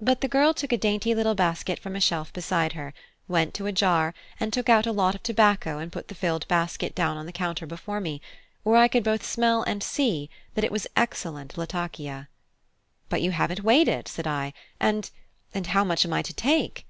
[0.00, 2.94] But the girl took a dainty little basket from a shelf beside her,
[3.26, 6.46] went to a jar, and took out a lot of tobacco and put the filled
[6.46, 8.20] basket down on the counter before me,
[8.62, 12.28] where I could both smell and see that it was excellent Latakia.
[13.08, 15.10] "But you haven't weighed it," said I, "and
[15.52, 16.86] and how much am I to take?"